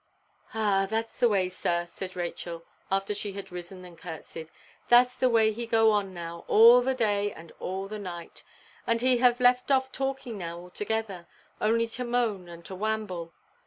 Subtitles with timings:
[0.55, 4.49] "Ah, thatʼs the way, sir," said Rachel, after she had risen and curtseyed,
[4.89, 8.43] "thatʼs the way he go on now, all the day and all the night;
[8.87, 11.27] and he have left off talking now altogether,
[11.61, 13.31] only to moan and to wamble.